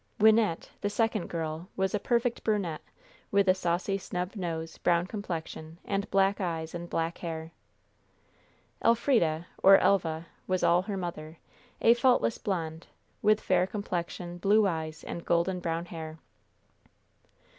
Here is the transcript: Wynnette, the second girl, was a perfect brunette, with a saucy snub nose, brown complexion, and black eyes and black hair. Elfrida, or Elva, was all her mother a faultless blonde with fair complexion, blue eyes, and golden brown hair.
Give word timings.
Wynnette, 0.19 0.71
the 0.81 0.89
second 0.89 1.27
girl, 1.27 1.69
was 1.75 1.93
a 1.93 1.99
perfect 1.99 2.43
brunette, 2.43 2.81
with 3.29 3.47
a 3.47 3.53
saucy 3.53 3.99
snub 3.99 4.35
nose, 4.35 4.79
brown 4.79 5.05
complexion, 5.05 5.77
and 5.85 6.09
black 6.09 6.41
eyes 6.41 6.73
and 6.73 6.89
black 6.89 7.19
hair. 7.19 7.51
Elfrida, 8.83 9.45
or 9.61 9.77
Elva, 9.77 10.25
was 10.47 10.63
all 10.63 10.81
her 10.81 10.97
mother 10.97 11.37
a 11.81 11.93
faultless 11.93 12.39
blonde 12.39 12.87
with 13.21 13.39
fair 13.39 13.67
complexion, 13.67 14.39
blue 14.39 14.65
eyes, 14.65 15.03
and 15.03 15.23
golden 15.23 15.59
brown 15.59 15.85
hair. 15.85 16.17